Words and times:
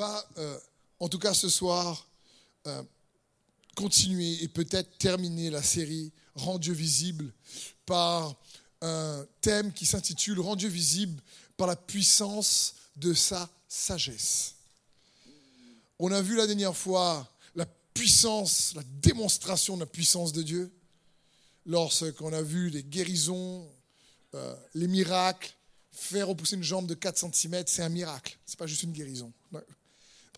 va, 0.00 0.26
euh, 0.38 0.58
en 0.98 1.10
tout 1.10 1.18
cas 1.18 1.34
ce 1.34 1.50
soir, 1.50 2.06
euh, 2.66 2.82
continuer 3.76 4.42
et 4.42 4.48
peut-être 4.48 4.96
terminer 4.96 5.50
la 5.50 5.62
série 5.62 6.10
Rend 6.34 6.58
Dieu 6.58 6.72
visible 6.72 7.30
par 7.84 8.34
un 8.80 9.26
thème 9.42 9.74
qui 9.74 9.84
s'intitule 9.84 10.40
Rend 10.40 10.56
Dieu 10.56 10.70
visible 10.70 11.22
par 11.58 11.66
la 11.66 11.76
puissance 11.76 12.76
de 12.96 13.12
sa 13.12 13.50
sagesse. 13.68 14.54
On 15.98 16.10
a 16.12 16.22
vu 16.22 16.34
la 16.34 16.46
dernière 16.46 16.76
fois 16.76 17.30
la 17.54 17.66
puissance, 17.92 18.72
la 18.74 18.82
démonstration 19.02 19.74
de 19.74 19.80
la 19.80 19.86
puissance 19.86 20.32
de 20.32 20.42
Dieu 20.42 20.72
lorsqu'on 21.66 22.32
a 22.32 22.40
vu 22.40 22.70
les 22.70 22.82
guérisons, 22.82 23.68
euh, 24.34 24.56
les 24.72 24.88
miracles, 24.88 25.52
faire 25.92 26.28
repousser 26.28 26.56
une 26.56 26.62
jambe 26.62 26.86
de 26.86 26.94
4 26.94 27.18
cm, 27.34 27.64
c'est 27.66 27.82
un 27.82 27.90
miracle, 27.90 28.38
ce 28.46 28.52
n'est 28.52 28.56
pas 28.56 28.66
juste 28.66 28.84
une 28.84 28.92
guérison. 28.92 29.30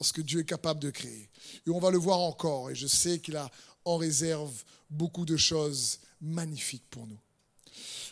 Parce 0.02 0.10
que 0.10 0.20
Dieu 0.20 0.40
est 0.40 0.44
capable 0.44 0.80
de 0.80 0.90
créer. 0.90 1.30
Et 1.64 1.70
on 1.70 1.78
va 1.78 1.92
le 1.92 1.96
voir 1.96 2.18
encore, 2.18 2.72
et 2.72 2.74
je 2.74 2.88
sais 2.88 3.20
qu'il 3.20 3.36
a 3.36 3.48
en 3.84 3.98
réserve 3.98 4.52
beaucoup 4.90 5.24
de 5.24 5.36
choses 5.36 6.00
magnifiques 6.20 6.82
pour 6.90 7.06
nous. 7.06 7.20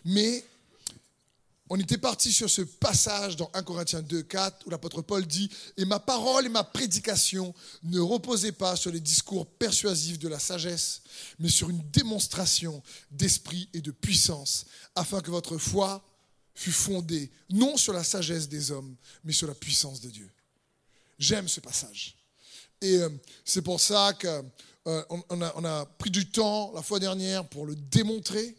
Mais 0.04 0.44
on 1.68 1.76
était 1.80 1.98
parti 1.98 2.32
sur 2.32 2.48
ce 2.48 2.62
passage 2.62 3.34
dans 3.34 3.50
1 3.54 3.64
Corinthiens 3.64 4.02
2, 4.02 4.22
4, 4.22 4.68
où 4.68 4.70
l'apôtre 4.70 5.02
Paul 5.02 5.26
dit 5.26 5.50
Et 5.76 5.84
ma 5.84 5.98
parole 5.98 6.46
et 6.46 6.48
ma 6.48 6.62
prédication 6.62 7.52
ne 7.82 7.98
reposaient 7.98 8.52
pas 8.52 8.76
sur 8.76 8.92
les 8.92 9.00
discours 9.00 9.44
persuasifs 9.44 10.20
de 10.20 10.28
la 10.28 10.38
sagesse, 10.38 11.02
mais 11.40 11.48
sur 11.48 11.70
une 11.70 11.82
démonstration 11.90 12.84
d'esprit 13.10 13.68
et 13.74 13.80
de 13.80 13.90
puissance, 13.90 14.64
afin 14.94 15.20
que 15.22 15.32
votre 15.32 15.58
foi 15.58 16.04
fût 16.54 16.70
fondée 16.70 17.32
non 17.48 17.76
sur 17.76 17.92
la 17.92 18.04
sagesse 18.04 18.48
des 18.48 18.70
hommes, 18.70 18.94
mais 19.24 19.32
sur 19.32 19.48
la 19.48 19.56
puissance 19.56 20.00
de 20.00 20.10
Dieu. 20.10 20.30
J'aime 21.20 21.48
ce 21.48 21.60
passage. 21.60 22.16
Et 22.80 22.96
euh, 22.96 23.10
c'est 23.44 23.60
pour 23.60 23.78
ça 23.78 24.14
qu'on 24.14 24.50
euh, 24.86 25.64
a 25.64 25.86
pris 25.98 26.10
du 26.10 26.30
temps 26.30 26.72
la 26.74 26.82
fois 26.82 26.98
dernière 26.98 27.46
pour 27.46 27.66
le 27.66 27.76
démontrer, 27.76 28.56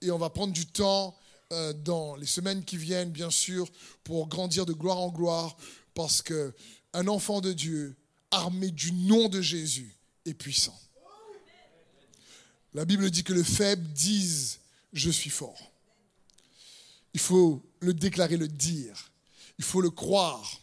et 0.00 0.10
on 0.10 0.18
va 0.18 0.28
prendre 0.28 0.52
du 0.52 0.66
temps 0.66 1.16
euh, 1.52 1.72
dans 1.72 2.16
les 2.16 2.26
semaines 2.26 2.64
qui 2.64 2.76
viennent, 2.76 3.12
bien 3.12 3.30
sûr, 3.30 3.68
pour 4.02 4.26
grandir 4.26 4.66
de 4.66 4.72
gloire 4.72 4.98
en 4.98 5.10
gloire, 5.10 5.56
parce 5.94 6.22
que 6.22 6.52
un 6.92 7.06
enfant 7.06 7.40
de 7.40 7.52
Dieu, 7.52 7.96
armé 8.32 8.72
du 8.72 8.92
nom 8.92 9.28
de 9.28 9.40
Jésus, 9.40 9.96
est 10.26 10.34
puissant. 10.34 10.78
La 12.74 12.84
Bible 12.84 13.10
dit 13.10 13.22
que 13.22 13.32
le 13.32 13.44
faible 13.44 13.86
dise 13.92 14.58
je 14.92 15.10
suis 15.10 15.30
fort. 15.30 15.70
Il 17.14 17.20
faut 17.20 17.62
le 17.78 17.94
déclarer, 17.94 18.36
le 18.36 18.48
dire. 18.48 19.12
Il 19.58 19.64
faut 19.64 19.80
le 19.80 19.90
croire. 19.90 20.61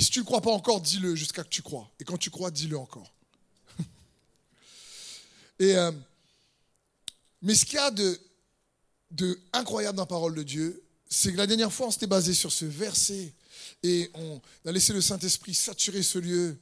Et 0.00 0.02
si 0.02 0.10
tu 0.10 0.20
ne 0.20 0.24
crois 0.24 0.40
pas 0.40 0.50
encore, 0.50 0.80
dis-le 0.80 1.14
jusqu'à 1.14 1.44
que 1.44 1.50
tu 1.50 1.60
crois. 1.60 1.90
Et 2.00 2.04
quand 2.04 2.16
tu 2.16 2.30
crois, 2.30 2.50
dis-le 2.50 2.78
encore. 2.78 3.12
Et, 5.58 5.76
euh, 5.76 5.92
mais 7.42 7.54
ce 7.54 7.66
qu'il 7.66 7.74
y 7.74 7.78
a 7.78 7.90
de, 7.90 8.18
de 9.10 9.38
incroyable 9.52 9.96
dans 9.96 10.04
la 10.04 10.06
parole 10.06 10.34
de 10.34 10.42
Dieu, 10.42 10.82
c'est 11.06 11.32
que 11.32 11.36
la 11.36 11.46
dernière 11.46 11.70
fois, 11.70 11.88
on 11.88 11.90
s'était 11.90 12.06
basé 12.06 12.32
sur 12.32 12.50
ce 12.50 12.64
verset 12.64 13.34
et 13.82 14.10
on 14.14 14.40
a 14.64 14.72
laissé 14.72 14.94
le 14.94 15.02
Saint-Esprit 15.02 15.52
saturer 15.52 16.02
ce 16.02 16.18
lieu. 16.18 16.56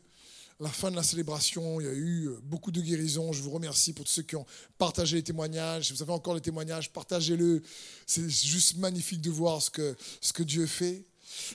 À 0.58 0.64
la 0.64 0.70
fin 0.70 0.90
de 0.90 0.96
la 0.96 1.04
célébration, 1.04 1.80
il 1.80 1.86
y 1.86 1.88
a 1.88 1.94
eu 1.94 2.30
beaucoup 2.42 2.72
de 2.72 2.80
guérisons. 2.80 3.32
Je 3.32 3.40
vous 3.40 3.50
remercie 3.50 3.92
pour 3.92 4.04
tous 4.04 4.14
ceux 4.14 4.22
qui 4.22 4.34
ont 4.34 4.46
partagé 4.78 5.14
les 5.14 5.22
témoignages. 5.22 5.86
Si 5.86 5.92
vous 5.92 6.02
avez 6.02 6.10
encore 6.10 6.34
les 6.34 6.40
témoignages, 6.40 6.92
partagez-le. 6.92 7.62
C'est 8.04 8.28
juste 8.28 8.78
magnifique 8.78 9.20
de 9.20 9.30
voir 9.30 9.62
ce 9.62 9.70
que, 9.70 9.96
ce 10.20 10.32
que 10.32 10.42
Dieu 10.42 10.66
fait. 10.66 11.04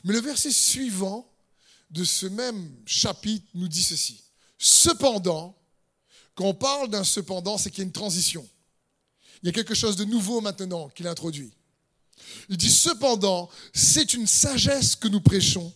Mais 0.06 0.14
le 0.14 0.22
verset 0.22 0.52
suivant 0.52 1.30
de 1.94 2.04
ce 2.04 2.26
même 2.26 2.76
chapitre 2.86 3.46
nous 3.54 3.68
dit 3.68 3.84
ceci. 3.84 4.24
Cependant, 4.58 5.56
quand 6.36 6.46
on 6.46 6.54
parle 6.54 6.90
d'un 6.90 7.04
cependant, 7.04 7.58
c'est 7.58 7.70
qu'il 7.70 7.80
y 7.80 7.82
a 7.82 7.86
une 7.86 7.92
transition. 7.92 8.48
Il 9.42 9.46
y 9.46 9.50
a 9.50 9.52
quelque 9.52 9.76
chose 9.76 9.96
de 9.96 10.04
nouveau 10.04 10.42
maintenant 10.42 10.90
qu'il 10.90 11.08
introduit. 11.08 11.54
Il 12.50 12.58
dit 12.58 12.72
cependant, 12.72 13.50
c'est 13.74 14.14
une 14.14 14.26
sagesse 14.26 14.96
que 14.96 15.08
nous 15.08 15.22
prêchons 15.22 15.72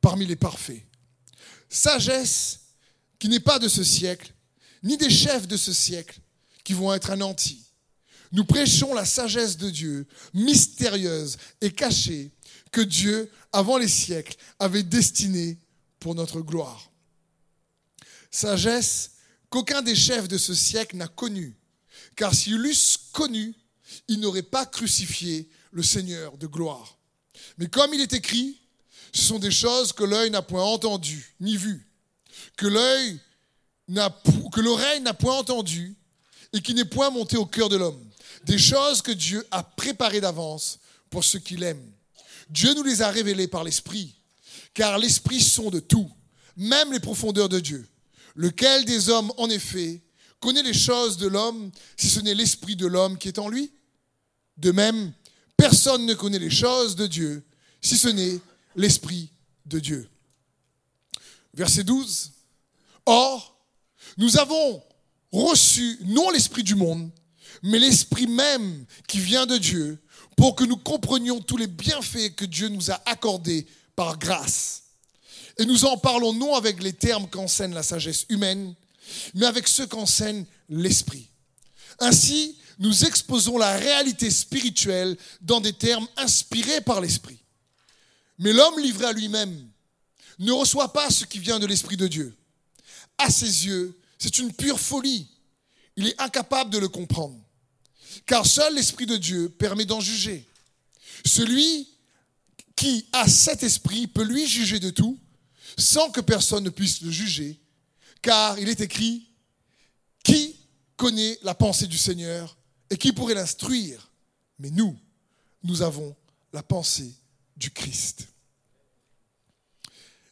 parmi 0.00 0.26
les 0.26 0.36
parfaits. 0.36 0.84
Sagesse 1.70 2.60
qui 3.18 3.28
n'est 3.28 3.40
pas 3.40 3.58
de 3.58 3.68
ce 3.68 3.82
siècle, 3.82 4.34
ni 4.82 4.98
des 4.98 5.08
chefs 5.08 5.48
de 5.48 5.56
ce 5.56 5.72
siècle 5.72 6.20
qui 6.62 6.74
vont 6.74 6.92
être 6.92 7.10
anéantis. 7.10 7.64
Nous 8.32 8.44
prêchons 8.44 8.92
la 8.92 9.06
sagesse 9.06 9.56
de 9.56 9.70
Dieu, 9.70 10.06
mystérieuse 10.34 11.38
et 11.62 11.70
cachée, 11.70 12.33
que 12.74 12.80
Dieu, 12.80 13.30
avant 13.52 13.78
les 13.78 13.88
siècles, 13.88 14.36
avait 14.58 14.82
destinée 14.82 15.58
pour 16.00 16.16
notre 16.16 16.40
gloire. 16.40 16.90
Sagesse 18.32 19.12
qu'aucun 19.48 19.80
des 19.80 19.94
chefs 19.94 20.26
de 20.26 20.38
ce 20.38 20.54
siècle 20.54 20.96
n'a 20.96 21.06
connue 21.06 21.54
car 22.16 22.34
s'ils 22.34 22.56
l'eussent 22.56 22.98
connu, 23.12 23.54
ils 24.08 24.20
n'auraient 24.20 24.42
pas 24.42 24.66
crucifié 24.66 25.48
le 25.70 25.82
Seigneur 25.82 26.36
de 26.36 26.46
gloire. 26.46 26.98
Mais 27.58 27.68
comme 27.68 27.94
il 27.94 28.00
est 28.00 28.12
écrit, 28.12 28.60
ce 29.12 29.22
sont 29.22 29.38
des 29.38 29.50
choses 29.50 29.92
que 29.92 30.04
l'œil 30.04 30.30
n'a 30.30 30.42
point 30.42 30.64
entendues 30.64 31.34
ni 31.40 31.56
vues, 31.56 31.86
que 32.56 32.66
l'œil 32.66 33.20
l'oreille 33.88 35.00
n'a 35.00 35.14
point 35.14 35.38
entendues 35.38 35.94
et 36.52 36.60
qui 36.60 36.74
n'est 36.74 36.84
point 36.84 37.10
monté 37.10 37.36
au 37.36 37.46
cœur 37.46 37.68
de 37.68 37.76
l'homme. 37.76 38.02
Des 38.44 38.58
choses 38.58 39.02
que 39.02 39.12
Dieu 39.12 39.46
a 39.50 39.62
préparées 39.62 40.20
d'avance 40.20 40.78
pour 41.10 41.22
ceux 41.22 41.38
qui 41.38 41.56
l'aiment. 41.56 41.93
Dieu 42.50 42.74
nous 42.74 42.82
les 42.82 43.02
a 43.02 43.10
révélées 43.10 43.48
par 43.48 43.64
l'Esprit, 43.64 44.14
car 44.74 44.98
l'Esprit 44.98 45.40
sont 45.40 45.70
de 45.70 45.80
tout, 45.80 46.10
même 46.56 46.92
les 46.92 47.00
profondeurs 47.00 47.48
de 47.48 47.60
Dieu. 47.60 47.86
Lequel 48.34 48.84
des 48.84 49.08
hommes, 49.08 49.32
en 49.36 49.48
effet, 49.48 50.02
connaît 50.40 50.62
les 50.62 50.74
choses 50.74 51.16
de 51.16 51.26
l'homme 51.26 51.70
si 51.96 52.10
ce 52.10 52.20
n'est 52.20 52.34
l'esprit 52.34 52.76
de 52.76 52.86
l'homme 52.86 53.16
qui 53.16 53.28
est 53.28 53.38
en 53.38 53.48
lui? 53.48 53.72
De 54.56 54.72
même, 54.72 55.12
personne 55.56 56.04
ne 56.04 56.14
connaît 56.14 56.38
les 56.38 56.50
choses 56.50 56.96
de 56.96 57.06
Dieu 57.06 57.42
si 57.80 57.96
ce 57.96 58.08
n'est 58.08 58.40
l'esprit 58.76 59.30
de 59.66 59.78
Dieu. 59.78 60.08
Verset 61.54 61.84
12. 61.84 62.32
Or, 63.06 63.56
nous 64.16 64.36
avons 64.36 64.82
reçu 65.32 65.98
non 66.02 66.30
l'esprit 66.30 66.62
du 66.62 66.74
monde, 66.74 67.10
mais 67.62 67.78
l'esprit 67.78 68.26
même 68.26 68.84
qui 69.06 69.20
vient 69.20 69.46
de 69.46 69.56
Dieu, 69.56 69.98
pour 70.36 70.54
que 70.54 70.64
nous 70.64 70.76
comprenions 70.76 71.40
tous 71.40 71.56
les 71.56 71.66
bienfaits 71.66 72.34
que 72.36 72.44
Dieu 72.44 72.68
nous 72.68 72.90
a 72.90 73.00
accordés 73.06 73.66
par 73.96 74.18
grâce. 74.18 74.82
Et 75.58 75.64
nous 75.64 75.84
en 75.84 75.96
parlons 75.96 76.32
non 76.32 76.54
avec 76.54 76.82
les 76.82 76.92
termes 76.92 77.28
qu'enseigne 77.28 77.74
la 77.74 77.82
sagesse 77.82 78.26
humaine, 78.28 78.74
mais 79.34 79.46
avec 79.46 79.68
ce 79.68 79.82
qu'enseigne 79.82 80.44
l'Esprit. 80.68 81.28
Ainsi, 82.00 82.56
nous 82.78 83.04
exposons 83.04 83.58
la 83.58 83.76
réalité 83.76 84.30
spirituelle 84.30 85.16
dans 85.40 85.60
des 85.60 85.72
termes 85.72 86.08
inspirés 86.16 86.80
par 86.80 87.00
l'Esprit. 87.00 87.38
Mais 88.38 88.52
l'homme 88.52 88.80
livré 88.80 89.06
à 89.06 89.12
lui-même 89.12 89.68
ne 90.40 90.52
reçoit 90.52 90.92
pas 90.92 91.10
ce 91.10 91.24
qui 91.24 91.38
vient 91.38 91.60
de 91.60 91.66
l'Esprit 91.66 91.96
de 91.96 92.08
Dieu. 92.08 92.36
À 93.18 93.30
ses 93.30 93.66
yeux, 93.66 93.96
c'est 94.18 94.38
une 94.38 94.52
pure 94.52 94.80
folie. 94.80 95.28
Il 95.96 96.08
est 96.08 96.20
incapable 96.20 96.70
de 96.70 96.78
le 96.78 96.88
comprendre. 96.88 97.38
Car 98.26 98.46
seul 98.46 98.74
l'Esprit 98.74 99.06
de 99.06 99.16
Dieu 99.16 99.48
permet 99.48 99.84
d'en 99.84 100.00
juger. 100.00 100.46
Celui 101.24 101.88
qui 102.76 103.06
a 103.12 103.28
cet 103.28 103.62
esprit 103.62 104.06
peut 104.06 104.24
lui 104.24 104.46
juger 104.46 104.80
de 104.80 104.90
tout, 104.90 105.18
sans 105.78 106.10
que 106.10 106.20
personne 106.20 106.64
ne 106.64 106.70
puisse 106.70 107.00
le 107.00 107.10
juger, 107.10 107.60
car 108.22 108.58
il 108.58 108.68
est 108.68 108.80
écrit, 108.80 109.28
qui 110.22 110.56
connaît 110.96 111.38
la 111.42 111.54
pensée 111.54 111.86
du 111.86 111.98
Seigneur 111.98 112.56
et 112.90 112.96
qui 112.96 113.12
pourrait 113.12 113.34
l'instruire? 113.34 114.10
Mais 114.58 114.70
nous, 114.70 114.98
nous 115.62 115.82
avons 115.82 116.14
la 116.52 116.62
pensée 116.62 117.12
du 117.56 117.70
Christ. 117.70 118.28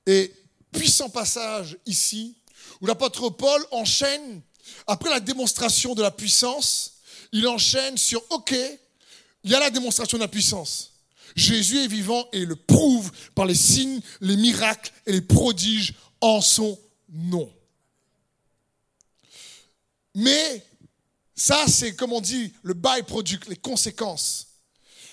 Et 0.07 0.33
puissant 0.73 1.11
passage 1.11 1.77
ici, 1.87 2.37
où 2.81 2.87
l'apôtre 2.87 3.31
Paul 3.31 3.65
enchaîne, 3.71 4.41
après 4.87 5.11
la 5.11 5.21
démonstration 5.21 5.95
de 5.95 6.03
la 6.03 6.11
puissance, 6.11 6.95
il 7.33 7.47
enchaîne 7.49 7.97
sur, 7.97 8.23
OK, 8.31 8.55
il 9.45 9.51
y 9.51 9.55
a 9.55 9.61
la 9.61 9.71
démonstration 9.71 10.19
de 10.19 10.23
la 10.23 10.29
puissance. 10.29 10.93
Jésus 11.35 11.79
est 11.79 11.89
vivant 11.89 12.29
et 12.33 12.45
le 12.45 12.57
prouve 12.57 13.11
par 13.35 13.47
les 13.47 13.55
signes, 13.55 14.01
les 14.21 14.37
miracles 14.37 14.93
et 15.07 15.13
les 15.13 15.23
prodiges 15.23 15.95
en 16.21 16.41
son 16.41 16.79
nom. 17.09 17.51
Mais 20.15 20.65
ça, 21.35 21.65
c'est 21.67 21.97
comme 21.97 22.13
on 22.13 22.21
dit, 22.21 22.53
le 22.63 22.75
byproduct, 22.75 23.49
les 23.49 23.57
conséquences. 23.57 24.49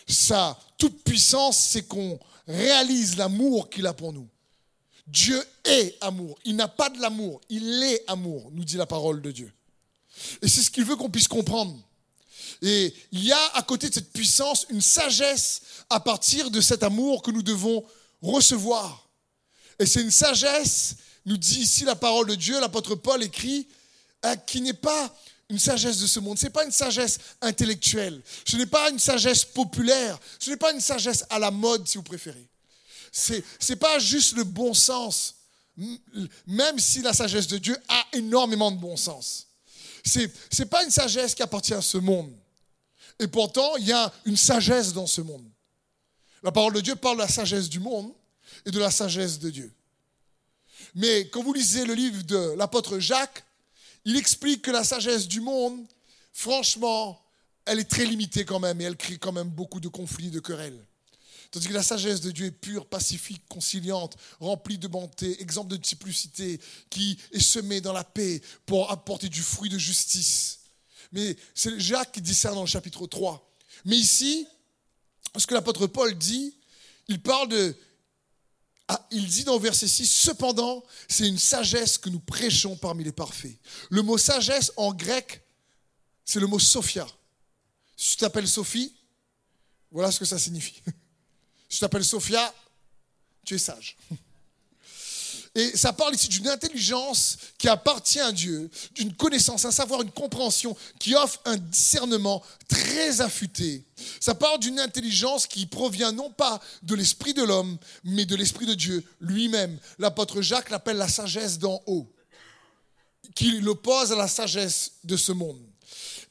Sa 0.08 0.60
toute 0.78 1.04
puissance, 1.04 1.58
c'est 1.58 1.88
qu'on 1.88 2.20
réalise 2.48 3.16
l'amour 3.16 3.70
qu'il 3.70 3.88
a 3.88 3.94
pour 3.94 4.12
nous. 4.12 4.28
Dieu 5.08 5.42
est 5.64 5.98
amour. 6.02 6.38
Il 6.46 6.56
n'a 6.56 6.68
pas 6.68 6.90
de 6.90 7.00
l'amour, 7.00 7.42
il 7.50 7.82
est 7.84 8.04
amour, 8.08 8.52
nous 8.52 8.64
dit 8.64 8.78
la 8.78 8.86
parole 8.86 9.22
de 9.22 9.32
Dieu. 9.32 9.52
Et 10.42 10.48
c'est 10.48 10.62
ce 10.62 10.70
qu'il 10.70 10.84
veut 10.84 10.96
qu'on 10.96 11.10
puisse 11.10 11.28
comprendre. 11.28 11.80
Et 12.62 12.94
il 13.12 13.24
y 13.24 13.32
a 13.32 13.46
à 13.56 13.62
côté 13.62 13.90
de 13.90 13.94
cette 13.94 14.12
puissance 14.12 14.66
une 14.70 14.82
sagesse 14.82 15.62
à 15.90 16.00
partir 16.00 16.52
de 16.52 16.62
cet 16.62 16.84
amour 16.84 17.22
que 17.22 17.32
nous 17.32 17.44
devons 17.44 17.84
recevoir. 18.22 19.10
Et 19.80 19.86
c'est 19.86 20.02
une 20.02 20.12
sagesse, 20.12 20.96
nous 21.26 21.38
dit 21.38 21.62
ici 21.62 21.86
la 21.86 21.96
parole 21.96 22.28
de 22.28 22.36
Dieu, 22.36 22.60
l'apôtre 22.60 22.96
Paul 22.96 23.24
écrit, 23.24 23.68
euh, 24.26 24.36
qui 24.36 24.62
n'est 24.62 24.74
pas 24.74 25.16
une 25.50 25.60
sagesse 25.60 26.00
de 26.00 26.08
ce 26.08 26.20
monde. 26.20 26.38
Ce 26.38 26.46
n'est 26.46 26.52
pas 26.52 26.66
une 26.66 26.72
sagesse 26.72 27.18
intellectuelle. 27.42 28.22
Ce 28.46 28.56
n'est 28.58 28.66
pas 28.66 28.90
une 28.90 29.00
sagesse 29.00 29.46
populaire. 29.46 30.20
Ce 30.38 30.50
n'est 30.50 30.58
pas 30.58 30.72
une 30.72 30.82
sagesse 30.82 31.26
à 31.30 31.40
la 31.40 31.52
mode, 31.52 31.88
si 31.88 31.98
vous 31.98 32.04
préférez. 32.04 32.48
Ce 33.12 33.34
n'est 33.70 33.76
pas 33.76 33.98
juste 33.98 34.36
le 34.36 34.44
bon 34.44 34.74
sens, 34.74 35.36
même 36.46 36.78
si 36.78 37.02
la 37.02 37.14
sagesse 37.14 37.48
de 37.48 37.58
Dieu 37.58 37.78
a 37.88 38.06
énormément 38.14 38.72
de 38.72 38.78
bon 38.78 38.96
sens. 38.96 39.48
Ce 40.06 40.20
n'est 40.20 40.66
pas 40.66 40.84
une 40.84 40.92
sagesse 40.92 41.36
qui 41.36 41.44
appartient 41.44 41.74
à 41.74 41.82
ce 41.82 41.98
monde. 41.98 42.34
Et 43.20 43.28
pourtant, 43.28 43.76
il 43.78 43.88
y 43.88 43.92
a 43.92 44.12
une 44.26 44.38
sagesse 44.38 44.94
dans 44.94 45.08
ce 45.08 45.22
monde. 45.22 45.46
La 46.42 46.52
parole 46.52 46.74
de 46.74 46.82
Dieu 46.82 46.96
parle 46.96 47.18
de 47.18 47.22
la 47.24 47.28
sagesse 47.28 47.70
du 47.70 47.80
monde 47.80 48.14
et 48.66 48.72
de 48.72 48.80
la 48.80 48.92
sagesse 48.92 49.40
de 49.40 49.50
Dieu. 49.50 49.74
Mais 50.96 51.30
quand 51.30 51.44
vous 51.44 51.54
lisez 51.54 51.86
le 51.86 51.94
livre 51.94 52.24
de 52.24 52.56
l'apôtre 52.58 53.00
Jacques, 53.00 53.44
il 54.06 54.16
explique 54.16 54.62
que 54.62 54.72
la 54.72 54.84
sagesse 54.84 55.28
du 55.28 55.42
monde, 55.42 55.86
franchement, 56.32 57.22
elle 57.66 57.80
est 57.80 57.90
très 57.90 58.06
limitée 58.06 58.46
quand 58.46 58.60
même 58.60 58.80
et 58.82 58.86
elle 58.86 58.96
crée 58.96 59.18
quand 59.18 59.34
même 59.34 59.50
beaucoup 59.50 59.80
de 59.80 59.90
conflits, 59.90 60.32
de 60.32 60.40
querelles. 60.40 60.84
Tandis 61.52 61.68
que 61.68 61.74
la 61.74 61.84
sagesse 61.84 62.22
de 62.22 62.32
Dieu 62.32 62.48
est 62.48 62.52
pure, 62.52 62.86
pacifique, 62.86 63.42
conciliante, 63.50 64.18
remplie 64.40 64.78
de 64.78 64.88
bonté, 64.88 65.42
exemple 65.42 65.76
de 65.76 65.86
simplicité, 65.86 66.60
qui 66.90 67.18
est 67.32 67.40
semée 67.40 67.82
dans 67.82 67.94
la 67.94 68.04
paix 68.04 68.42
pour 68.66 68.92
apporter 68.92 69.30
du 69.30 69.42
fruit 69.42 69.70
de 69.70 69.78
justice. 69.78 70.60
Mais 71.12 71.36
c'est 71.56 71.80
Jacques 71.80 72.12
qui 72.12 72.22
dit 72.22 72.36
ça 72.36 72.52
dans 72.52 72.62
le 72.62 72.68
chapitre 72.68 73.08
3. 73.08 73.52
Mais 73.86 73.98
ici, 73.98 74.48
ce 75.36 75.48
que 75.48 75.56
l'apôtre 75.56 75.88
Paul 75.88 76.16
dit, 76.16 76.56
il 77.08 77.22
parle 77.22 77.50
de 77.50 77.76
ah, 78.92 79.08
il 79.12 79.28
dit 79.28 79.44
dans 79.44 79.54
le 79.54 79.62
verset 79.62 79.88
6, 79.88 80.08
cependant, 80.08 80.84
c'est 81.08 81.28
une 81.28 81.38
sagesse 81.38 82.00
que 82.00 82.10
nous 82.10 82.20
prêchons 82.20 82.76
parmi 82.76 83.04
les 83.04 83.12
parfaits. 83.12 83.56
Le 83.92 84.02
mot 84.02 84.18
sagesse 84.18 84.72
en 84.78 84.94
grec, 84.94 85.44
c'est 86.26 86.40
le 86.40 86.48
mot 86.48 86.58
sophia. 86.58 87.06
Si 87.96 88.12
tu 88.12 88.18
t'appelles 88.18 88.48
Sophie, 88.48 88.96
voilà 89.92 90.12
ce 90.12 90.20
que 90.20 90.26
ça 90.26 90.40
signifie. 90.40 90.82
Tu 91.70 91.80
t'appelles 91.80 92.04
Sophia, 92.04 92.54
tu 93.46 93.56
es 93.56 93.60
sage. 93.60 93.96
Et 95.56 95.76
ça 95.76 95.94
parle 95.94 96.14
ici 96.14 96.28
d'une 96.28 96.48
intelligence 96.48 97.38
qui 97.58 97.68
appartient 97.68 98.20
à 98.20 98.32
Dieu, 98.32 98.70
d'une 98.94 99.14
connaissance, 99.16 99.66
un 99.66 99.72
savoir, 99.72 100.02
une 100.02 100.12
compréhension 100.12 100.78
qui 101.00 101.16
offre 101.16 101.42
un 101.46 101.58
discernement 101.58 102.44
très 102.68 103.22
affûté. 103.22 103.84
Ça 104.20 104.36
parle 104.36 104.60
d'une 104.60 104.80
intelligence 104.80 105.48
qui 105.48 105.66
provient 105.66 106.12
non 106.12 106.30
pas 106.30 106.60
de 106.84 106.96
l'esprit 106.96 107.34
de 107.34 107.44
l'homme, 107.44 107.78
mais 108.04 108.26
de 108.26 108.36
l'esprit 108.36 108.68
de 108.68 108.76
Dieu 108.76 109.04
lui-même. 109.20 109.78
L'apôtre 109.98 110.42
Jacques 110.42 110.70
l'appelle 110.70 110.98
la 110.98 111.08
sagesse 111.08 111.58
d'en 111.58 111.82
haut, 111.88 112.08
qui 113.36 113.60
l'oppose 113.60 114.12
à 114.12 114.16
la 114.16 114.28
sagesse 114.28 114.92
de 115.04 115.18
ce 115.18 115.32
monde. 115.32 115.69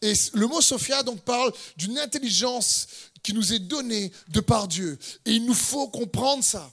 Et 0.03 0.13
le 0.35 0.47
mot 0.47 0.61
Sophia 0.61 1.03
donc 1.03 1.21
parle 1.21 1.53
d'une 1.77 1.99
intelligence 1.99 2.87
qui 3.23 3.33
nous 3.33 3.53
est 3.53 3.59
donnée 3.59 4.13
de 4.29 4.41
par 4.41 4.69
Dieu. 4.69 4.99
Et 5.25 5.33
il 5.33 5.45
nous 5.45 5.55
faut 5.55 5.89
comprendre 5.89 6.45
ça. 6.45 6.71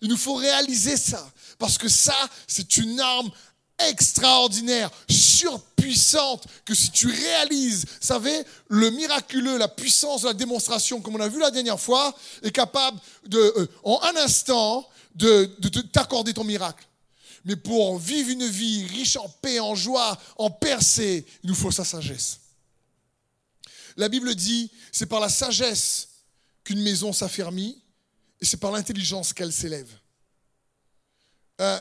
Il 0.00 0.08
nous 0.08 0.16
faut 0.16 0.34
réaliser 0.34 0.96
ça. 0.96 1.30
Parce 1.58 1.78
que 1.78 1.88
ça, 1.88 2.16
c'est 2.46 2.76
une 2.76 3.00
arme 3.00 3.30
extraordinaire, 3.78 4.90
surpuissante, 5.08 6.46
que 6.64 6.74
si 6.74 6.90
tu 6.90 7.08
réalises, 7.08 7.84
vous 7.84 8.06
savez, 8.06 8.42
le 8.68 8.90
miraculeux, 8.90 9.58
la 9.58 9.68
puissance 9.68 10.22
de 10.22 10.28
la 10.28 10.32
démonstration, 10.32 11.00
comme 11.00 11.16
on 11.16 11.20
a 11.20 11.28
vu 11.28 11.40
la 11.40 11.50
dernière 11.50 11.80
fois, 11.80 12.14
est 12.42 12.50
capable 12.50 12.98
de, 13.26 13.38
euh, 13.38 13.66
en 13.84 14.00
un 14.02 14.16
instant, 14.16 14.88
de, 15.14 15.50
de 15.58 15.80
t'accorder 15.80 16.32
ton 16.34 16.44
miracle. 16.44 16.86
Mais 17.46 17.54
pour 17.54 17.98
vivre 17.98 18.30
une 18.30 18.46
vie 18.46 18.84
riche 18.86 19.16
en 19.16 19.28
paix, 19.28 19.60
en 19.60 19.76
joie, 19.76 20.20
en 20.36 20.50
percée, 20.50 21.24
il 21.44 21.48
nous 21.48 21.54
faut 21.54 21.70
sa 21.70 21.84
sagesse. 21.84 22.40
La 23.96 24.08
Bible 24.08 24.34
dit, 24.34 24.70
c'est 24.90 25.06
par 25.06 25.20
la 25.20 25.28
sagesse 25.28 26.08
qu'une 26.64 26.82
maison 26.82 27.12
s'affermit, 27.12 27.80
et 28.40 28.44
c'est 28.44 28.56
par 28.56 28.72
l'intelligence 28.72 29.32
qu'elle 29.32 29.52
s'élève. 29.52 29.88
Euh, 31.60 31.80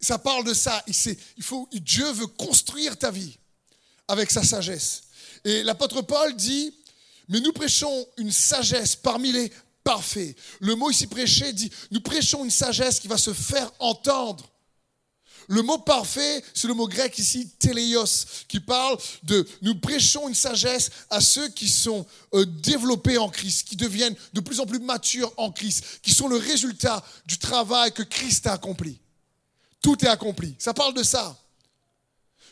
ça 0.00 0.18
parle 0.18 0.44
de 0.44 0.52
ça. 0.52 0.84
Il, 0.86 1.42
faut, 1.42 1.66
Dieu 1.72 2.12
veut 2.12 2.26
construire 2.26 2.98
ta 2.98 3.10
vie 3.10 3.38
avec 4.06 4.30
sa 4.30 4.44
sagesse. 4.44 5.04
Et 5.46 5.62
l'apôtre 5.62 6.02
Paul 6.02 6.36
dit, 6.36 6.74
mais 7.28 7.40
nous 7.40 7.54
prêchons 7.54 8.06
une 8.18 8.30
sagesse 8.30 8.96
parmi 8.96 9.32
les 9.32 9.50
parfaits. 9.82 10.36
Le 10.60 10.74
mot 10.74 10.90
ici 10.90 11.06
prêché 11.06 11.54
dit, 11.54 11.70
nous 11.90 12.02
prêchons 12.02 12.44
une 12.44 12.50
sagesse 12.50 13.00
qui 13.00 13.08
va 13.08 13.16
se 13.16 13.32
faire 13.32 13.72
entendre. 13.78 14.53
Le 15.48 15.62
mot 15.62 15.78
parfait, 15.78 16.42
c'est 16.54 16.68
le 16.68 16.74
mot 16.74 16.88
grec 16.88 17.18
ici, 17.18 17.50
teleios, 17.58 18.26
qui 18.48 18.60
parle 18.60 18.98
de 19.22 19.46
nous 19.62 19.74
prêchons 19.74 20.28
une 20.28 20.34
sagesse 20.34 20.90
à 21.10 21.20
ceux 21.20 21.48
qui 21.48 21.68
sont 21.68 22.06
euh, 22.34 22.44
développés 22.46 23.18
en 23.18 23.28
Christ, 23.28 23.68
qui 23.68 23.76
deviennent 23.76 24.16
de 24.32 24.40
plus 24.40 24.60
en 24.60 24.66
plus 24.66 24.78
matures 24.78 25.32
en 25.36 25.50
Christ, 25.50 26.00
qui 26.02 26.12
sont 26.12 26.28
le 26.28 26.36
résultat 26.36 27.04
du 27.26 27.38
travail 27.38 27.92
que 27.92 28.02
Christ 28.02 28.46
a 28.46 28.52
accompli. 28.52 28.98
Tout 29.80 30.02
est 30.04 30.08
accompli. 30.08 30.54
Ça 30.58 30.72
parle 30.72 30.94
de 30.94 31.02
ça. 31.02 31.36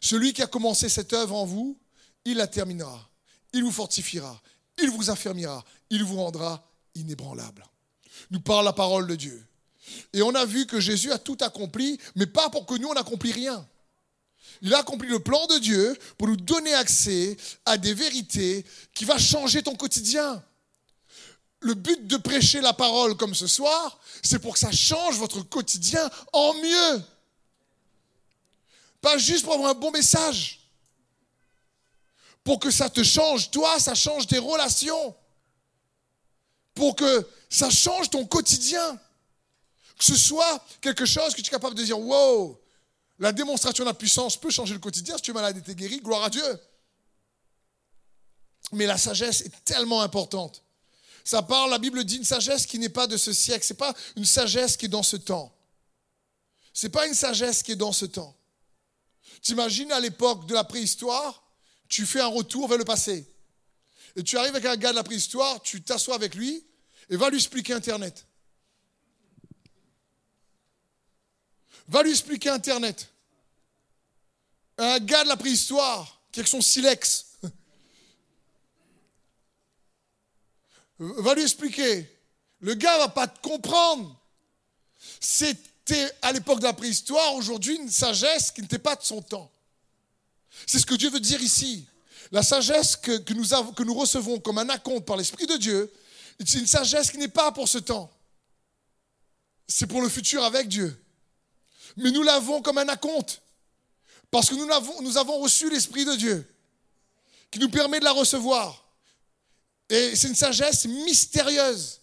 Celui 0.01 0.33
qui 0.33 0.43
a 0.43 0.47
commencé 0.47 0.89
cette 0.89 1.13
œuvre 1.13 1.37
en 1.37 1.47
vous, 1.47 1.79
il 2.25 2.37
la 2.37 2.47
terminera. 2.47 3.09
Il 3.53 3.65
vous 3.65 3.71
fortifiera. 3.71 4.41
Il 4.83 4.91
vous 4.91 5.11
affermira. 5.11 5.65
Il 5.91 6.05
vous 6.05 6.17
rendra 6.17 6.67
inébranlable. 6.95 7.65
Nous 8.31 8.41
parle 8.41 8.65
la 8.65 8.73
parole 8.73 9.07
de 9.07 9.15
Dieu. 9.15 9.47
Et 10.13 10.23
on 10.23 10.35
a 10.35 10.45
vu 10.45 10.67
que 10.67 10.81
Jésus 10.81 11.11
a 11.13 11.19
tout 11.19 11.39
accompli, 11.41 11.99
mais 12.15 12.27
pas 12.27 12.51
pour 12.51 12.67
que 12.67 12.75
nous, 12.75 12.89
on 12.89 13.33
rien. 13.33 13.67
Il 14.61 14.73
a 14.75 14.79
accompli 14.79 15.09
le 15.09 15.19
plan 15.19 15.45
de 15.47 15.59
Dieu 15.59 15.99
pour 16.17 16.29
nous 16.29 16.37
donner 16.37 16.73
accès 16.75 17.37
à 17.65 17.77
des 17.77 17.95
vérités 17.95 18.65
qui 18.95 19.05
vont 19.05 19.19
changer 19.19 19.63
ton 19.63 19.75
quotidien. 19.75 20.43
Le 21.61 21.75
but 21.75 22.07
de 22.07 22.17
prêcher 22.17 22.61
la 22.61 22.73
parole 22.73 23.17
comme 23.17 23.35
ce 23.35 23.47
soir, 23.47 23.99
c'est 24.23 24.39
pour 24.39 24.55
que 24.55 24.61
ça 24.61 24.73
change 24.73 25.17
votre 25.17 25.43
quotidien 25.43 26.09
en 26.33 26.55
mieux. 26.55 27.03
Pas 29.01 29.19
juste 29.19 29.45
pour 29.45 29.55
avoir 29.55 29.71
un 29.71 29.75
bon 29.75 29.91
message. 29.91 30.61
Pour 32.45 32.59
que 32.59 32.71
ça 32.71 32.89
te 32.89 33.03
change, 33.03 33.51
toi, 33.51 33.79
ça 33.81 33.95
change 33.95 34.27
tes 34.27 34.39
relations. 34.39 35.15
Pour 36.75 36.95
que 36.97 37.29
ça 37.51 37.69
change 37.71 38.11
ton 38.11 38.25
quotidien. 38.27 38.99
Que 39.99 40.05
ce 40.05 40.17
soit 40.17 40.65
quelque 40.81 41.07
chose 41.07 41.35
que 41.35 41.41
tu 41.41 41.49
es 41.49 41.51
capable 41.51 41.75
de 41.75 41.85
dire, 41.85 41.99
wow, 41.99 42.61
la 43.19 43.33
démonstration 43.33 43.85
de 43.85 43.89
la 43.89 43.95
puissance 43.95 44.37
peut 44.37 44.51
changer 44.51 44.75
le 44.75 44.81
quotidien. 44.81 45.17
Si 45.17 45.23
tu 45.23 45.31
es 45.31 45.35
malade 45.35 45.57
et 45.57 45.63
tu 45.63 45.71
es 45.71 45.75
guéri, 45.75 46.01
gloire 46.01 46.25
à 46.25 46.31
Dieu. 46.31 46.61
Mais 48.73 48.87
la 48.87 48.99
sagesse 48.99 49.43
est 49.43 49.65
tellement 49.65 50.03
importante. 50.03 50.63
Ça 51.25 51.43
parle, 51.43 51.71
la 51.71 51.79
Bible 51.79 52.03
dit, 52.05 52.17
une 52.17 52.25
sagesse 52.25 52.67
qui 52.67 52.79
n'est 52.79 52.89
pas 52.89 53.07
de 53.07 53.17
ce 53.17 53.33
siècle. 53.33 53.65
Ce 53.65 53.73
n'est 53.73 53.77
pas 53.77 53.95
une 54.17 54.25
sagesse 54.25 54.77
qui 54.77 54.87
est 54.87 54.89
dans 54.89 55.03
ce 55.03 55.17
temps. 55.17 55.55
Ce 56.73 56.87
n'est 56.87 56.91
pas 56.91 57.07
une 57.07 57.15
sagesse 57.15 57.63
qui 57.63 57.73
est 57.73 57.77
dans 57.77 57.93
ce 57.93 58.07
temps. 58.07 58.37
T'imagines 59.43 59.93
à 59.93 60.01
l'époque 60.01 60.47
de 60.47 60.55
la 60.55 60.65
préhistoire, 60.65 61.45
tu 61.89 62.07
fais 62.07 62.21
un 62.21 62.29
retour 62.29 62.69
vers 62.69 62.79
le 62.79 62.85
passé. 62.85 63.29
Et 64.17 64.23
tu 64.23 64.37
arrives 64.39 64.55
avec 64.55 64.65
un 64.65 64.77
gars 64.77 64.91
de 64.91 64.97
la 64.97 65.05
préhistoire, 65.05 65.61
tu 65.63 65.83
t'assois 65.83 66.15
avec 66.15 66.35
lui 66.35 66.65
et 67.09 67.17
va 67.17 67.29
lui 67.29 67.37
expliquer 67.37 67.73
Internet. 67.73 68.27
Va 71.89 72.03
lui 72.03 72.11
expliquer 72.11 72.49
Internet. 72.49 73.09
Un 74.79 74.99
gars 75.01 75.25
de 75.25 75.29
la 75.29 75.37
préhistoire 75.37 76.21
qui 76.31 76.41
a 76.41 76.47
son 76.47 76.61
silex. 76.61 77.27
Va 80.99 81.35
lui 81.35 81.43
expliquer. 81.43 82.09
Le 82.61 82.75
gars 82.75 82.97
va 82.99 83.09
pas 83.09 83.27
te 83.27 83.41
comprendre. 83.41 84.19
C'est 85.21 85.59
à 86.23 86.33
l'époque 86.33 86.61
de 86.61 86.65
la 86.65 86.73
préhistoire, 86.73 87.35
aujourd'hui 87.35 87.77
une 87.77 87.91
sagesse 87.91 88.51
qui 88.51 88.63
n'était 88.63 88.79
pas 88.79 88.97
de 88.97 89.03
son 89.03 89.21
temps. 89.21 89.51
C'est 90.67 90.79
ce 90.79 90.87
que 90.87 90.95
Dieu 90.95 91.11
veut 91.11 91.21
dire 91.21 91.43
ici. 91.43 91.87
La 92.31 92.43
sagesse 92.43 92.97
que, 92.97 93.33
nous, 93.33 93.73
que 93.73 93.83
nous 93.83 93.95
recevons 93.95 94.39
comme 94.39 94.59
un 94.59 94.69
acompte 94.69 95.05
par 95.05 95.17
l'Esprit 95.17 95.47
de 95.47 95.57
Dieu, 95.57 95.93
c'est 96.39 96.61
une 96.61 96.67
sagesse 96.67 97.11
qui 97.11 97.19
n'est 97.19 97.29
pas 97.29 97.53
pour 97.53 97.69
ce 97.69 97.79
temps. 97.79 98.11
C'est 99.67 99.87
pour 99.87 100.01
le 100.03 100.09
futur 100.09 100.45
avec 100.45 100.69
Dieu. 100.69 100.99
Mais 101.97 102.11
nous 102.11 102.23
l'avons 102.23 102.63
comme 102.63 102.79
un 102.79 102.89
acompte. 102.89 103.43
Parce 104.31 104.49
que 104.49 104.55
nous 104.55 105.17
avons, 105.19 105.39
reçu 105.39 105.69
l'Esprit 105.69 106.05
de 106.05 106.15
Dieu 106.15 106.49
qui 107.51 107.59
nous 107.59 107.69
permet 107.69 108.01
de 108.01 108.05
la 108.05 108.13
recevoir. 108.13 108.83
Et 109.91 110.17
c'est 110.17 110.29
une 110.29 110.35
sagesse 110.35 110.87
mystérieuse. 110.87 112.01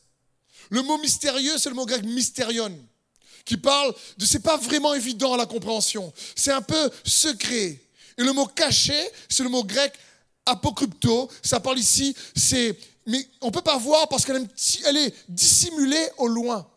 Le 0.69 0.83
mot 0.83 0.99
mystérieux, 0.99 1.57
c'est 1.57 1.69
le 1.69 1.75
mot 1.75 1.87
grec 1.87 2.03
mystérion 2.03 2.77
qui 3.45 3.57
parle 3.57 3.95
de 4.17 4.25
c'est 4.25 4.41
pas 4.41 4.57
vraiment 4.57 4.93
évident 4.93 5.33
à 5.33 5.37
la 5.37 5.47
compréhension. 5.47 6.13
C'est 6.35 6.51
un 6.51 6.61
peu 6.61 6.91
secret. 7.03 7.81
Et 8.15 8.23
le 8.23 8.31
mot 8.31 8.45
caché, 8.45 9.09
c'est 9.27 9.41
le 9.41 9.49
mot 9.49 9.63
grec 9.63 9.91
apocrypto. 10.45 11.31
Ça 11.41 11.59
parle 11.59 11.79
ici, 11.79 12.15
c'est 12.35 12.77
mais 13.07 13.27
on 13.41 13.49
peut 13.49 13.63
pas 13.63 13.77
voir 13.77 14.07
parce 14.07 14.23
qu'elle 14.23 14.37
est, 14.43 14.85
elle 14.85 14.97
est 14.97 15.13
dissimulée 15.27 16.09
au 16.17 16.27
loin. 16.27 16.69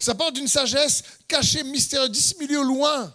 Ça 0.00 0.14
parle 0.14 0.32
d'une 0.32 0.48
sagesse 0.48 1.04
cachée, 1.28 1.62
mystérieuse, 1.62 2.10
dissimulée 2.10 2.56
au 2.56 2.64
loin. 2.64 3.14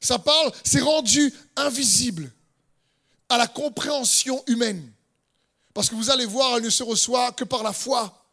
Ça 0.00 0.18
parle, 0.18 0.50
c'est 0.64 0.80
rendu 0.80 1.32
invisible 1.56 2.32
à 3.28 3.36
la 3.36 3.46
compréhension 3.46 4.42
humaine. 4.46 4.90
Parce 5.74 5.88
que 5.88 5.94
vous 5.94 6.10
allez 6.10 6.24
voir, 6.24 6.56
elle 6.56 6.62
ne 6.62 6.70
se 6.70 6.82
reçoit 6.82 7.32
que 7.32 7.44
par 7.44 7.62
la 7.62 7.72
foi. 7.72 8.26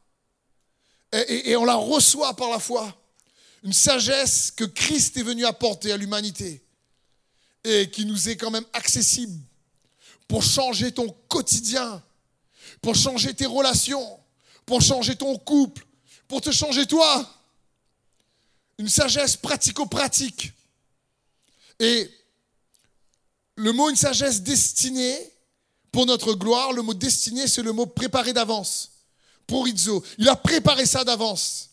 Et, 1.11 1.51
et 1.51 1.55
on 1.57 1.65
la 1.65 1.75
reçoit 1.75 2.35
par 2.35 2.49
la 2.49 2.59
foi. 2.59 2.95
Une 3.63 3.73
sagesse 3.73 4.51
que 4.51 4.63
Christ 4.63 5.17
est 5.17 5.23
venu 5.23 5.45
apporter 5.45 5.91
à 5.91 5.97
l'humanité 5.97 6.63
et 7.63 7.91
qui 7.91 8.05
nous 8.05 8.29
est 8.29 8.37
quand 8.37 8.49
même 8.49 8.65
accessible 8.73 9.39
pour 10.27 10.41
changer 10.41 10.93
ton 10.93 11.09
quotidien, 11.27 12.01
pour 12.81 12.95
changer 12.95 13.33
tes 13.33 13.45
relations, 13.45 14.19
pour 14.65 14.81
changer 14.81 15.15
ton 15.15 15.37
couple, 15.37 15.85
pour 16.27 16.41
te 16.41 16.51
changer 16.51 16.85
toi. 16.85 17.29
Une 18.77 18.89
sagesse 18.89 19.37
pratico-pratique. 19.37 20.51
Et 21.79 22.09
le 23.55 23.71
mot 23.71 23.89
une 23.89 23.95
sagesse 23.95 24.41
destinée 24.41 25.31
pour 25.91 26.05
notre 26.05 26.33
gloire, 26.33 26.71
le 26.71 26.81
mot 26.81 26.93
destiné, 26.93 27.47
c'est 27.47 27.61
le 27.61 27.73
mot 27.73 27.85
préparé 27.85 28.33
d'avance. 28.33 28.91
Pour 29.45 29.67
Izzo. 29.67 30.03
Il 30.17 30.29
a 30.29 30.35
préparé 30.35 30.85
ça 30.85 31.03
d'avance. 31.03 31.69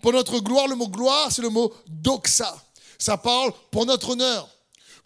Pour 0.00 0.12
notre 0.12 0.38
gloire, 0.38 0.68
le 0.68 0.74
mot 0.74 0.88
gloire, 0.88 1.30
c'est 1.30 1.42
le 1.42 1.50
mot 1.50 1.72
doxa. 1.86 2.56
Ça 2.98 3.16
parle 3.16 3.52
pour 3.70 3.84
notre 3.84 4.10
honneur, 4.10 4.48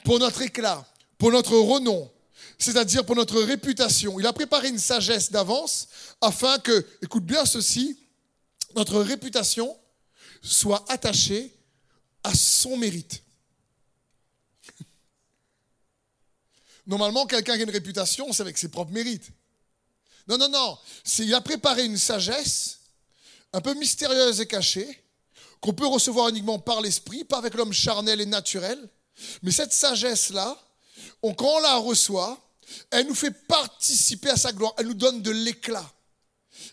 pour 0.05 0.19
notre 0.19 0.43
éclat, 0.43 0.87
pour 1.19 1.33
notre 1.33 1.57
renom, 1.57 2.11
c'est-à-dire 2.59 3.05
pour 3.05 3.17
notre 3.17 3.41
réputation. 3.43 4.19
Il 4.21 4.27
a 4.27 4.33
préparé 4.33 4.69
une 4.69 4.79
sagesse 4.79 5.31
d'avance 5.31 5.89
afin 6.21 6.59
que, 6.59 6.87
écoute 7.03 7.25
bien 7.25 7.45
ceci, 7.45 7.99
notre 8.77 9.01
réputation 9.01 9.77
soit 10.43 10.85
attachée 10.91 11.55
à 12.25 12.35
son 12.35 12.77
mérite. 12.77 13.23
Normalement, 16.87 17.27
quelqu'un 17.27 17.55
qui 17.55 17.61
a 17.61 17.65
une 17.65 17.71
réputation, 17.71 18.33
c'est 18.33 18.43
avec 18.43 18.59
ses 18.59 18.69
propres 18.69 18.93
mérites. 18.93 19.31
Non, 20.29 20.39
non, 20.39 20.49
non. 20.49 20.79
Il 21.19 21.35
a 21.35 21.41
préparé 21.41 21.85
une 21.85 21.97
sagesse 21.97 22.81
un 23.53 23.61
peu 23.61 23.75
mystérieuse 23.75 24.41
et 24.41 24.47
cachée, 24.47 25.05
qu'on 25.61 25.75
peut 25.75 25.87
recevoir 25.87 26.29
uniquement 26.29 26.59
par 26.59 26.81
l'esprit, 26.81 27.25
pas 27.25 27.39
avec 27.39 27.55
l'homme 27.55 27.73
charnel 27.73 28.21
et 28.21 28.27
naturel. 28.27 28.89
Mais 29.43 29.53
cette 29.53 29.73
sagesse-là, 29.73 30.59
quand 31.23 31.37
on 31.41 31.61
la 31.61 31.77
reçoit, 31.77 32.41
elle 32.91 33.07
nous 33.07 33.15
fait 33.15 33.31
participer 33.31 34.31
à 34.31 34.37
sa 34.37 34.53
gloire. 34.53 34.75
Elle 34.79 34.87
nous 34.87 34.95
donne 34.95 35.23
de 35.23 35.31
l'éclat. 35.31 35.89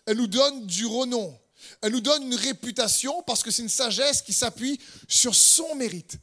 Elle 0.06 0.18
nous 0.18 0.28
donne 0.28 0.66
du 0.66 0.86
renom. 0.86 1.38
Elle 1.82 1.92
nous 1.92 2.01
donne 2.01 2.24
une 2.24 2.36
réputation 2.36 3.22
parce 3.24 3.44
que 3.44 3.51
c'est 3.51 3.62
une 3.62 3.70
sagesse 3.70 4.22
qui 4.22 4.34
s'appuie 4.34 4.80
sur 5.08 5.36
son 5.36 5.75
mérite. 5.75 6.18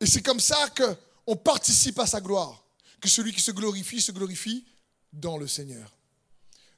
Et 0.00 0.06
c'est 0.06 0.22
comme 0.22 0.40
ça 0.40 0.68
qu'on 0.70 1.36
participe 1.36 1.98
à 2.00 2.06
sa 2.06 2.20
gloire. 2.20 2.64
Que 3.00 3.08
celui 3.08 3.32
qui 3.32 3.40
se 3.40 3.52
glorifie, 3.52 4.00
se 4.00 4.12
glorifie 4.12 4.64
dans 5.12 5.36
le 5.36 5.46
Seigneur. 5.46 5.92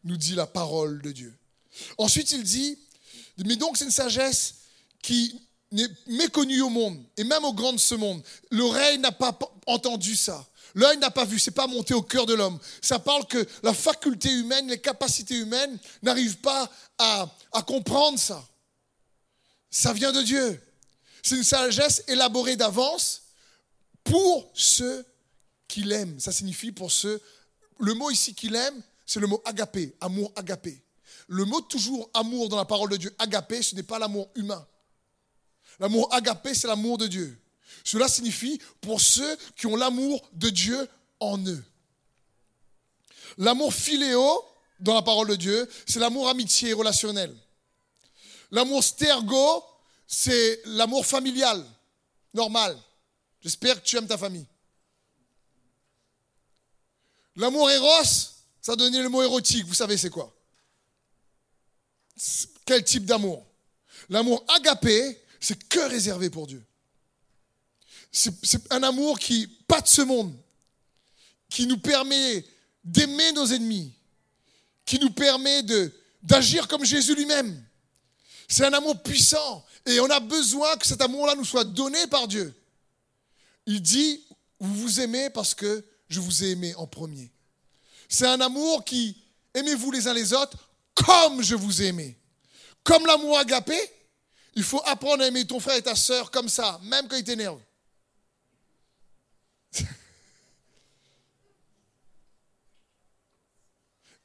Nous 0.04 0.16
dit 0.16 0.34
la 0.34 0.46
parole 0.46 1.00
de 1.00 1.12
Dieu. 1.12 1.34
Ensuite, 1.96 2.32
il 2.32 2.42
dit, 2.42 2.78
mais 3.38 3.56
donc 3.56 3.76
c'est 3.76 3.84
une 3.84 3.90
sagesse 3.90 4.56
qui 5.02 5.40
n'est 5.72 5.88
méconnue 6.06 6.60
au 6.62 6.68
monde, 6.68 7.02
et 7.16 7.24
même 7.24 7.44
au 7.44 7.52
grand 7.52 7.72
de 7.72 7.78
ce 7.78 7.94
monde. 7.94 8.22
L'oreille 8.50 8.98
n'a 8.98 9.12
pas 9.12 9.36
entendu 9.66 10.16
ça. 10.16 10.46
L'œil 10.74 10.98
n'a 10.98 11.10
pas 11.10 11.24
vu, 11.24 11.38
c'est 11.38 11.52
pas 11.52 11.66
monté 11.68 11.94
au 11.94 12.02
cœur 12.02 12.26
de 12.26 12.34
l'homme. 12.34 12.58
Ça 12.82 12.98
parle 12.98 13.26
que 13.26 13.46
la 13.62 13.72
faculté 13.72 14.30
humaine, 14.30 14.68
les 14.68 14.80
capacités 14.80 15.36
humaines 15.36 15.78
n'arrivent 16.02 16.38
pas 16.38 16.70
à, 16.98 17.28
à 17.52 17.62
comprendre 17.62 18.18
ça. 18.18 18.44
Ça 19.70 19.92
vient 19.92 20.12
de 20.12 20.22
Dieu. 20.22 20.60
C'est 21.22 21.36
une 21.36 21.44
sagesse 21.44 22.02
élaborée 22.08 22.56
d'avance 22.56 23.22
pour 24.02 24.50
ceux 24.52 25.06
qui 25.68 25.82
l'aiment. 25.82 26.18
Ça 26.18 26.32
signifie 26.32 26.72
pour 26.72 26.90
ceux. 26.90 27.20
Le 27.78 27.94
mot 27.94 28.10
ici 28.10 28.34
qu'il 28.34 28.54
aime, 28.54 28.82
c'est 29.06 29.20
le 29.20 29.26
mot 29.26 29.40
agapé, 29.44 29.94
amour 30.00 30.32
agapé. 30.36 30.82
Le 31.28 31.44
mot 31.44 31.60
toujours 31.60 32.10
amour 32.14 32.48
dans 32.48 32.56
la 32.56 32.64
parole 32.64 32.90
de 32.90 32.96
Dieu, 32.96 33.14
agapé, 33.18 33.62
ce 33.62 33.74
n'est 33.74 33.82
pas 33.82 33.98
l'amour 33.98 34.28
humain. 34.34 34.66
L'amour 35.80 36.12
agapé, 36.12 36.54
c'est 36.54 36.66
l'amour 36.66 36.98
de 36.98 37.06
Dieu. 37.06 37.38
Cela 37.82 38.08
signifie 38.08 38.60
pour 38.80 39.00
ceux 39.00 39.36
qui 39.56 39.66
ont 39.66 39.76
l'amour 39.76 40.26
de 40.32 40.48
Dieu 40.48 40.88
en 41.20 41.38
eux. 41.46 41.64
L'amour 43.36 43.74
philéo, 43.74 44.44
dans 44.80 44.94
la 44.94 45.02
parole 45.02 45.28
de 45.28 45.36
Dieu, 45.36 45.68
c'est 45.86 45.98
l'amour 45.98 46.28
amitié 46.28 46.72
relationnel. 46.72 47.34
L'amour 48.50 48.82
stergo, 48.84 49.64
c'est 50.06 50.60
l'amour 50.66 51.04
familial, 51.04 51.64
normal. 52.32 52.78
J'espère 53.40 53.82
que 53.82 53.86
tu 53.86 53.96
aimes 53.96 54.06
ta 54.06 54.18
famille. 54.18 54.46
L'amour 57.36 57.70
éros, 57.70 58.04
ça 58.62 58.76
donné 58.76 59.02
le 59.02 59.08
mot 59.08 59.22
érotique. 59.22 59.66
Vous 59.66 59.74
savez 59.74 59.96
c'est 59.96 60.10
quoi? 60.10 60.32
Quel 62.64 62.84
type 62.84 63.04
d'amour? 63.04 63.44
L'amour 64.08 64.44
agapé, 64.48 65.20
c'est 65.44 65.62
que 65.68 65.80
réservé 65.90 66.30
pour 66.30 66.46
Dieu. 66.46 66.64
C'est 68.10 68.72
un 68.72 68.82
amour 68.82 69.18
qui, 69.18 69.46
pas 69.66 69.82
de 69.82 69.88
ce 69.88 70.00
monde, 70.00 70.34
qui 71.50 71.66
nous 71.66 71.76
permet 71.76 72.44
d'aimer 72.82 73.32
nos 73.32 73.46
ennemis, 73.46 73.92
qui 74.86 74.98
nous 74.98 75.10
permet 75.10 75.62
d'agir 76.22 76.66
comme 76.66 76.84
Jésus 76.84 77.14
lui-même. 77.14 77.62
C'est 78.48 78.64
un 78.64 78.72
amour 78.72 79.02
puissant 79.02 79.66
et 79.84 80.00
on 80.00 80.08
a 80.08 80.18
besoin 80.18 80.76
que 80.76 80.86
cet 80.86 81.02
amour-là 81.02 81.34
nous 81.34 81.44
soit 81.44 81.64
donné 81.64 82.06
par 82.06 82.26
Dieu. 82.26 82.54
Il 83.66 83.82
dit, 83.82 84.24
vous 84.58 84.74
vous 84.74 85.00
aimez 85.00 85.28
parce 85.28 85.52
que 85.52 85.84
je 86.08 86.20
vous 86.20 86.42
ai 86.42 86.52
aimé 86.52 86.74
en 86.76 86.86
premier. 86.86 87.30
C'est 88.08 88.26
un 88.26 88.40
amour 88.40 88.82
qui, 88.82 89.14
aimez-vous 89.52 89.90
les 89.90 90.08
uns 90.08 90.14
les 90.14 90.32
autres 90.32 90.70
comme 90.94 91.42
je 91.42 91.54
vous 91.54 91.82
ai 91.82 91.86
aimé. 91.86 92.16
Comme 92.82 93.04
l'amour 93.04 93.36
agapé, 93.36 93.78
il 94.56 94.62
faut 94.62 94.82
apprendre 94.84 95.22
à 95.22 95.26
aimer 95.26 95.44
ton 95.46 95.58
frère 95.60 95.76
et 95.76 95.82
ta 95.82 95.96
sœur 95.96 96.30
comme 96.30 96.48
ça, 96.48 96.80
même 96.84 97.08
quand 97.08 97.16
ils 97.16 97.24
t'énervent. 97.24 97.60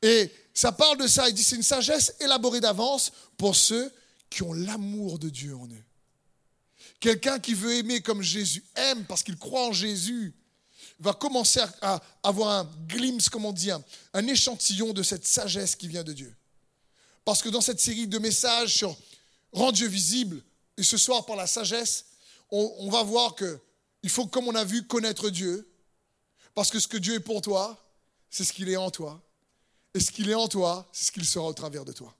Et 0.02 0.32
ça 0.54 0.72
parle 0.72 0.98
de 0.98 1.08
ça. 1.08 1.28
Il 1.28 1.36
dit 1.36 1.44
c'est 1.44 1.56
une 1.56 1.64
sagesse 1.64 2.16
élaborée 2.20 2.62
d'avance 2.62 3.12
pour 3.38 3.56
ceux 3.56 3.92
qui 4.30 4.44
ont 4.44 4.54
l'amour 4.54 5.20
de 5.20 5.30
Dieu 5.30 5.56
en 5.56 5.66
eux. 5.68 5.84
Quelqu'un 7.00 7.40
qui 7.40 7.54
veut 7.54 7.76
aimer 7.76 8.02
comme 8.02 8.22
Jésus 8.22 8.64
aime 8.76 9.06
parce 9.06 9.24
qu'il 9.24 9.38
croit 9.38 9.68
en 9.68 9.74
Jésus 9.74 10.34
va 11.00 11.14
commencer 11.14 11.62
à 11.82 12.02
avoir 12.24 12.60
un 12.60 12.70
glimpse, 12.88 13.30
comme 13.30 13.46
on 13.46 13.54
dit, 13.54 13.72
un, 13.72 13.84
un 14.14 14.28
échantillon 14.28 14.92
de 14.94 15.02
cette 15.02 15.26
sagesse 15.26 15.76
qui 15.76 15.88
vient 15.88 16.04
de 16.04 16.12
Dieu. 16.14 16.36
Parce 17.24 17.42
que 17.42 17.50
dans 17.50 17.62
cette 17.62 17.80
série 17.80 18.08
de 18.08 18.20
messages 18.20 18.76
sur 18.76 18.98
rendre 19.52 19.74
Dieu 19.74 19.88
visible, 19.88 20.42
et 20.78 20.84
ce 20.84 20.98
soir 20.98 21.26
par 21.26 21.36
la 21.36 21.48
sagesse, 21.48 22.06
on, 22.52 22.74
on 22.80 22.90
va 22.90 23.04
voir 23.04 23.36
que 23.36 23.60
il 24.04 24.10
faut, 24.10 24.28
comme 24.28 24.48
on 24.48 24.56
a 24.56 24.64
vu, 24.64 24.88
connaître 24.88 25.30
Dieu. 25.30 25.70
Parce 26.56 26.70
que 26.70 26.80
ce 26.80 26.88
que 26.88 26.98
Dieu 26.98 27.16
est 27.16 27.20
pour 27.20 27.42
toi, 27.42 27.78
c'est 28.30 28.44
ce 28.44 28.54
qu'il 28.54 28.70
est 28.70 28.78
en 28.78 28.92
toi. 28.92 29.22
Et 29.94 30.00
ce 30.00 30.12
qu'il 30.12 30.30
est 30.30 30.36
en 30.36 30.48
toi, 30.48 30.88
c'est 30.92 31.06
ce 31.06 31.12
qu'il 31.12 31.26
sera 31.26 31.46
au 31.46 31.54
travers 31.54 31.86
de 31.86 31.92
toi. 31.92 32.16